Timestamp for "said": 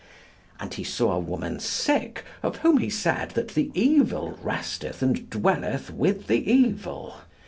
2.89-3.29